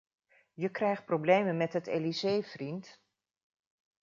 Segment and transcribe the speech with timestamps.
[0.53, 3.01] Je krijgt problemen met het Élysée, vriend!